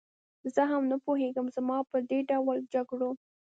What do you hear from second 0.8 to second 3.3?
نه پوهېږم، زما په دې ډول جګړو.